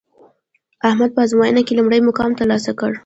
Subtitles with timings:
[0.87, 2.91] احمد په ازموینه کې لومړی مقام ترلاسه کړ